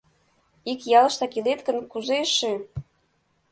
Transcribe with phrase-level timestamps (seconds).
[0.71, 2.53] Ик ялыштак илет гын, кузе эше?